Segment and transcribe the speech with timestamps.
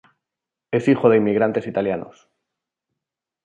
[0.71, 2.27] Es hijo de inmigrantes italianos.